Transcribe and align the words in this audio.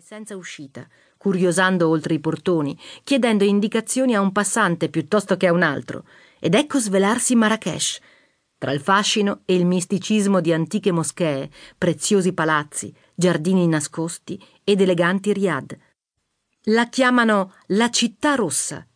senza 0.00 0.34
uscita, 0.34 0.88
curiosando 1.18 1.88
oltre 1.88 2.14
i 2.14 2.20
portoni, 2.20 2.78
chiedendo 3.04 3.44
indicazioni 3.44 4.14
a 4.14 4.20
un 4.20 4.32
passante 4.32 4.88
piuttosto 4.88 5.36
che 5.36 5.46
a 5.46 5.52
un 5.52 5.62
altro, 5.62 6.04
ed 6.38 6.54
ecco 6.54 6.78
svelarsi 6.78 7.34
Marrakesh, 7.34 8.00
tra 8.56 8.72
il 8.72 8.80
fascino 8.80 9.42
e 9.44 9.54
il 9.54 9.66
misticismo 9.66 10.40
di 10.40 10.54
antiche 10.54 10.90
moschee, 10.90 11.50
preziosi 11.76 12.32
palazzi, 12.32 12.94
giardini 13.14 13.66
nascosti 13.66 14.42
ed 14.64 14.80
eleganti 14.80 15.34
riad. 15.34 15.78
La 16.64 16.88
chiamano 16.88 17.54
la 17.68 17.90
città 17.90 18.34
rossa. 18.34 18.86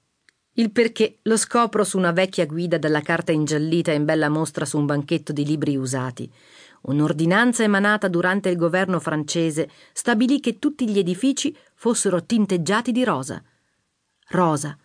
Il 0.55 0.71
perché 0.71 1.19
lo 1.23 1.37
scopro 1.37 1.85
su 1.85 1.99
una 1.99 2.13
vecchia 2.13 2.47
guida 2.47 2.79
dalla 2.79 3.01
carta 3.01 3.33
ingiallita 3.33 3.93
in 3.93 4.05
bella 4.05 4.29
mostra 4.31 4.65
su 4.65 4.79
un 4.79 4.87
banchetto 4.87 5.33
di 5.33 5.45
libri 5.45 5.77
usati. 5.77 6.31
Un'ordinanza 6.87 7.63
emanata 7.63 8.09
durante 8.09 8.49
il 8.51 8.57
governo 8.57 9.01
francese 9.01 9.71
stabilì 9.93 10.41
che 10.41 10.59
tutti 10.59 10.89
gli 10.89 10.99
edifici 10.99 11.57
fossero 11.75 12.25
tinteggiati 12.25 12.93
di 12.93 13.05
rosa. 13.05 13.43
Rosa, 14.29 14.77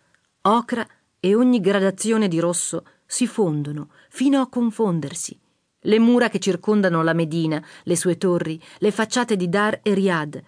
ocra 0.42 0.86
e 1.18 1.34
ogni 1.34 1.60
gradazione 1.60 2.28
di 2.28 2.38
rosso 2.38 2.84
si 3.04 3.26
fondono 3.26 3.90
fino 4.08 4.40
a 4.40 4.48
confondersi. 4.48 5.38
Le 5.80 5.98
mura 5.98 6.28
che 6.28 6.38
circondano 6.38 7.02
la 7.02 7.12
Medina, 7.12 7.62
le 7.84 7.96
sue 7.96 8.16
torri, 8.16 8.60
le 8.78 8.90
facciate 8.90 9.36
di 9.36 9.48
Dar 9.48 9.80
e 9.82 9.92
Riyadh, 9.92 10.42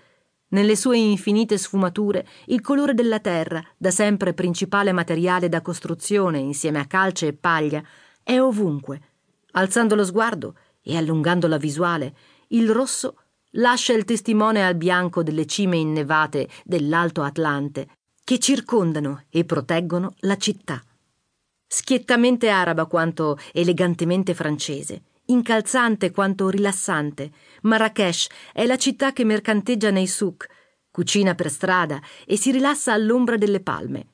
nelle 0.52 0.76
sue 0.76 0.98
infinite 0.98 1.56
sfumature, 1.56 2.26
il 2.46 2.60
colore 2.60 2.92
della 2.92 3.20
terra, 3.20 3.64
da 3.76 3.90
sempre 3.90 4.34
principale 4.34 4.92
materiale 4.92 5.48
da 5.48 5.62
costruzione 5.62 6.38
insieme 6.38 6.78
a 6.78 6.86
calce 6.86 7.28
e 7.28 7.32
paglia, 7.32 7.82
è 8.22 8.38
ovunque. 8.38 9.00
Alzando 9.52 9.94
lo 9.94 10.04
sguardo, 10.04 10.54
e 10.82 10.96
allungando 10.96 11.46
la 11.46 11.56
visuale, 11.56 12.14
il 12.48 12.70
rosso 12.70 13.16
lascia 13.52 13.92
il 13.92 14.04
testimone 14.04 14.66
al 14.66 14.74
bianco 14.74 15.22
delle 15.22 15.46
cime 15.46 15.76
innevate 15.76 16.48
dell'Alto 16.64 17.22
Atlante 17.22 17.88
che 18.24 18.38
circondano 18.38 19.24
e 19.30 19.44
proteggono 19.44 20.14
la 20.20 20.36
città. 20.36 20.82
Schiettamente 21.66 22.50
araba 22.50 22.86
quanto 22.86 23.38
elegantemente 23.52 24.34
francese, 24.34 25.02
incalzante 25.26 26.10
quanto 26.10 26.48
rilassante, 26.48 27.32
Marrakesh 27.62 28.28
è 28.52 28.66
la 28.66 28.76
città 28.76 29.12
che 29.12 29.24
mercanteggia 29.24 29.90
nei 29.90 30.06
souk, 30.06 30.46
cucina 30.90 31.34
per 31.34 31.50
strada 31.50 32.00
e 32.26 32.36
si 32.36 32.52
rilassa 32.52 32.92
all'ombra 32.92 33.36
delle 33.36 33.60
palme. 33.60 34.08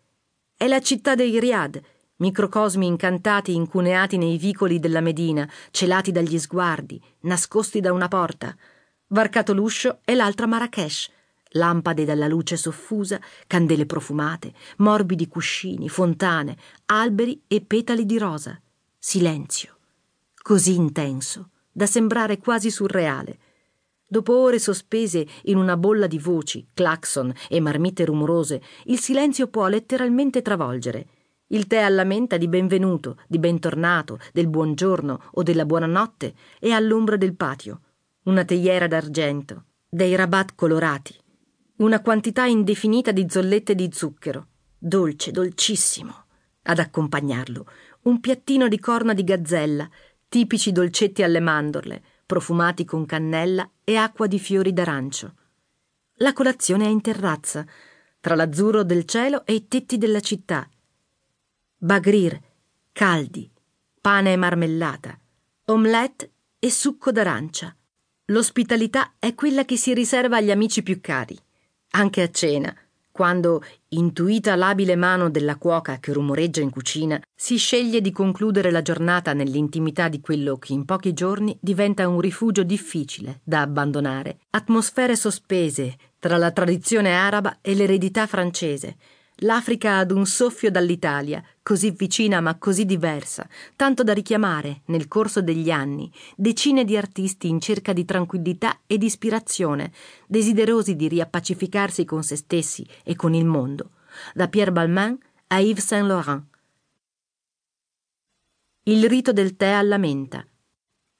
È 0.57 0.67
la 0.67 0.81
città 0.81 1.15
dei 1.15 1.39
riad, 1.39 1.81
microcosmi 2.19 2.87
incantati 2.87 3.55
incuneati 3.55 4.17
nei 4.17 4.39
vicoli 4.39 4.79
della 4.79 5.01
Medina, 5.01 5.49
celati 5.71 6.13
dagli 6.13 6.39
sguardi, 6.39 7.01
nascosti 7.21 7.81
da 7.81 7.93
una 7.93 8.09
porta. 8.09 8.57
Varcato 9.09 9.53
l'uscio 9.53 10.01
è 10.05 10.15
l'altra 10.15 10.47
Marrakesh, 10.47 11.11
lampade 11.53 12.05
dalla 12.05 12.27
luce 12.27 12.57
soffusa, 12.57 13.21
candele 13.47 13.87
profumate, 13.87 14.53
morbidi 14.79 15.29
cuscini, 15.29 15.89
fontane, 15.89 16.57
alberi 16.87 17.43
e 17.47 17.61
petali 17.61 18.05
di 18.05 18.19
rosa. 18.19 18.61
Silenzio, 18.99 19.77
così 20.43 20.75
intenso 20.75 21.51
da 21.71 21.87
sembrare 21.87 22.39
quasi 22.39 22.71
surreale. 22.71 23.39
Dopo 24.05 24.37
ore 24.37 24.59
sospese 24.59 25.25
in 25.45 25.59
una 25.59 25.77
bolla 25.77 26.09
di 26.09 26.19
voci, 26.19 26.67
clacson 26.75 27.33
e 27.49 27.61
marmite 27.61 28.05
rumorose, 28.05 28.61
il 28.87 28.99
silenzio 28.99 29.47
può 29.47 29.69
letteralmente 29.69 30.43
travolgere 30.43 31.07
il 31.49 31.67
tè 31.67 31.79
alla 31.79 32.05
menta 32.05 32.37
di 32.37 32.49
benvenuto, 32.49 33.19
di 33.27 33.39
bentornato, 33.39 34.19
del 34.33 34.49
buongiorno 34.49 35.31
o 35.33 35.43
della 35.43 35.65
buonanotte 35.65 36.35
è 36.59 36.71
all'ombra 36.71 37.17
del 37.17 37.35
patio, 37.35 37.81
una 38.25 38.45
teiera 38.45 38.87
d'argento, 38.87 39.65
dei 39.89 40.15
rabat 40.15 40.55
colorati, 40.55 41.15
una 41.77 42.01
quantità 42.01 42.45
indefinita 42.45 43.13
di 43.13 43.27
zollette 43.29 43.75
di 43.75 43.89
zucchero, 43.93 44.49
dolce, 44.77 45.31
dolcissimo. 45.31 46.25
Ad 46.63 46.81
accompagnarlo, 46.81 47.67
un 48.03 48.21
piattino 48.21 48.69
di 48.69 48.79
corna 48.79 49.15
di 49.15 49.25
gazzella, 49.25 49.89
tipici 50.29 50.71
dolcetti 50.71 51.23
alle 51.23 51.41
mandorle, 51.41 52.03
profumati 52.27 52.85
con 52.85 53.07
cannella 53.07 53.71
e 53.85 53.97
acqua 53.97 54.27
di 54.27 54.39
fiori 54.39 54.75
d'arancio. 54.75 55.35
La 56.17 56.35
colazione 56.35 56.85
è 56.85 56.89
in 56.89 57.01
terrazza, 57.01 57.65
tra 58.21 58.35
l'azzurro 58.35 58.83
del 58.83 59.07
cielo 59.07 59.47
e 59.47 59.55
i 59.55 59.67
tetti 59.67 59.97
della 59.97 60.21
città, 60.21 60.69
bagrir, 61.81 62.37
caldi, 62.91 63.49
pane 64.01 64.33
e 64.33 64.37
marmellata, 64.37 65.17
omelette 65.67 66.33
e 66.59 66.71
succo 66.71 67.13
d'arancia. 67.13 67.75
L'ospitalità 68.27 69.15
è 69.19 69.35
quella 69.35 69.65
che 69.65 69.77
si 69.77 69.95
riserva 69.95 70.39
agli 70.39 70.51
amici 70.51 70.83
più 70.83 71.01
cari, 71.01 71.39
anche 71.91 72.23
a 72.23 72.31
cena, 72.31 72.75
quando, 73.13 73.63
intuita 73.91 74.57
l'abile 74.57 74.97
mano 74.97 75.31
della 75.31 75.57
cuoca 75.57 75.99
che 75.99 76.13
rumoreggia 76.13 76.61
in 76.61 76.71
cucina, 76.71 77.21
si 77.35 77.57
sceglie 77.57 78.01
di 78.01 78.11
concludere 78.11 78.71
la 78.71 78.83
giornata 78.83 79.33
nell'intimità 79.33 80.09
di 80.09 80.21
quello 80.21 80.57
che 80.59 80.73
in 80.73 80.85
pochi 80.85 81.13
giorni 81.13 81.57
diventa 81.61 82.09
un 82.09 82.21
rifugio 82.21 82.65
difficile 82.65 83.41
da 83.45 83.61
abbandonare, 83.61 84.41
atmosfere 84.51 85.15
sospese 85.15 85.97
tra 86.19 86.37
la 86.37 86.51
tradizione 86.51 87.15
araba 87.15 87.59
e 87.61 87.75
l'eredità 87.75 88.27
francese, 88.27 88.97
l'Africa 89.43 89.99
ad 89.99 90.11
un 90.11 90.27
soffio 90.27 90.71
dall'Italia, 90.71 91.43
così 91.69 91.91
vicina 91.91 92.41
ma 92.41 92.57
così 92.57 92.87
diversa, 92.87 93.47
tanto 93.77 94.03
da 94.03 94.15
richiamare, 94.15 94.81
nel 94.87 95.07
corso 95.07 95.43
degli 95.43 95.71
anni, 95.71 96.11
decine 96.35 96.83
di 96.83 96.97
artisti 96.97 97.47
in 97.49 97.61
cerca 97.61 97.93
di 97.93 98.07
tranquillità 98.07 98.81
ed 98.87 99.03
ispirazione, 99.03 99.93
desiderosi 100.27 100.97
di 100.97 101.09
riappacificarsi 101.09 102.07
con 102.07 102.23
se 102.23 102.37
stessi 102.37 102.89
e 103.05 103.15
con 103.17 103.35
il 103.35 103.45
mondo, 103.45 103.91
da 104.33 104.49
Pierre 104.49 104.73
Balmain 104.73 105.19
a 105.49 105.59
Yves 105.59 105.85
Saint 105.85 106.07
Laurent. 106.07 106.43
Il 108.85 109.07
rito 109.07 109.35
del 109.35 109.55
tè 109.55 109.69
alla 109.69 109.99
menta. 109.99 110.43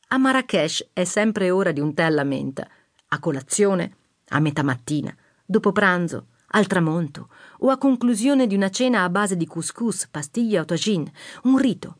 A 0.09 0.17
Marrakesh 0.17 0.89
è 0.95 1.05
sempre 1.05 1.51
ora 1.51 1.73
di 1.73 1.81
un 1.81 1.93
tè 1.93 2.05
alla 2.05 2.25
menta, 2.25 2.67
a 3.09 3.19
colazione, 3.19 3.97
a 4.29 4.41
metà 4.41 4.63
mattina, 4.63 5.15
dopo 5.45 5.73
pranzo, 5.73 6.29
al 6.51 6.67
tramonto 6.67 7.29
o 7.59 7.71
a 7.71 7.79
conclusione 7.79 8.47
di 8.47 8.55
una 8.55 8.71
cena 8.71 9.03
a 9.03 9.09
base 9.09 9.37
di 9.37 9.47
couscous, 9.47 10.09
pastiglie 10.09 10.61
o 10.61 10.65
tagine, 10.65 11.13
un 11.45 11.59
rito, 11.59 11.99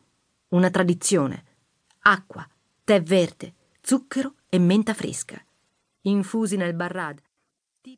una 0.49 0.69
tradizione. 0.69 1.45
Acqua, 2.01 2.47
tè 2.83 3.01
verde, 3.01 3.53
zucchero 3.81 4.35
e 4.49 4.57
menta 4.57 4.93
fresca. 4.93 5.43
Infusi 6.01 6.55
nel 6.55 6.73
barrad, 6.73 7.19